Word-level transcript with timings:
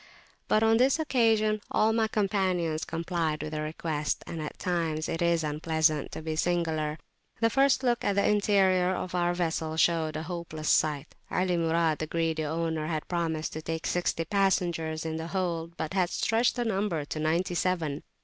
But 0.47 0.63
on 0.63 0.77
this 0.77 0.97
occasion 0.97 1.61
all 1.69 1.93
my 1.93 2.07
companions 2.07 2.85
complied 2.85 3.43
with 3.43 3.51
the 3.51 3.61
request, 3.61 4.23
and 4.25 4.41
at 4.41 4.57
times 4.57 5.07
it 5.07 5.21
is 5.21 5.43
unpleasant 5.43 6.11
to 6.13 6.23
be 6.23 6.35
singular. 6.35 6.97
The 7.39 7.51
first 7.51 7.83
look 7.83 8.03
at 8.03 8.13
the 8.15 8.27
interior 8.27 8.95
of 8.95 9.13
our 9.13 9.35
vessel 9.35 9.77
showed 9.77 10.15
a 10.15 10.23
hopeless 10.23 10.69
sight; 10.69 11.13
Ali 11.29 11.55
Murad, 11.55 11.99
the 11.99 12.07
greedy 12.07 12.43
owner, 12.43 12.87
had 12.87 13.07
promised 13.07 13.53
to 13.53 13.61
take 13.61 13.85
sixty 13.85 14.25
passengers 14.25 15.05
in 15.05 15.17
the 15.17 15.27
hold, 15.27 15.77
but 15.77 15.93
had 15.93 16.09
stretched 16.09 16.55
the 16.55 16.65
number 16.65 17.05
to 17.05 17.19
ninety 17.19 17.53
seven. 17.53 18.01